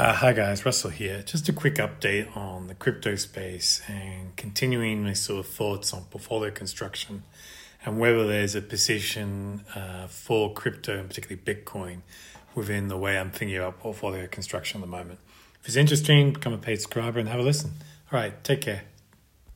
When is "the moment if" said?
14.86-15.66